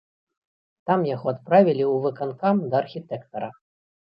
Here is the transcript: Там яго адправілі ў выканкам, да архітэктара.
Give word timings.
Там 0.91 1.03
яго 1.09 1.27
адправілі 1.33 1.83
ў 1.89 1.93
выканкам, 2.07 2.63
да 2.73 2.81
архітэктара. 2.83 3.51